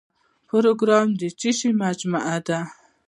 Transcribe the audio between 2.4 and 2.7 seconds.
ده؟